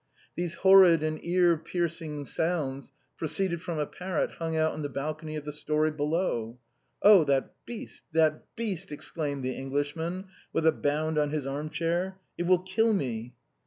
[0.35, 5.35] These horrid and ear piercing sounds proceeded from a parrot hung out on the balcony
[5.35, 6.57] of the story below,"
[7.03, 7.23] Oh!
[7.25, 8.05] that beast!
[8.11, 12.57] that beast!" exclaimed the English man, with a bound on his arm chair;" it will
[12.63, 13.35] kill me."